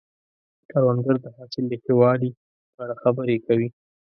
کروندګر 0.71 1.15
د 1.23 1.25
حاصل 1.35 1.63
د 1.69 1.73
ښه 1.83 1.91
والي 1.99 2.29
په 2.73 2.79
اړه 2.83 2.95
خبرې 3.03 3.37
کوي 3.45 3.67